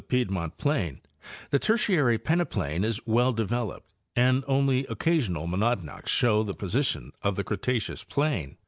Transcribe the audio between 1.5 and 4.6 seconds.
the Tertiary peneplain is well develoned and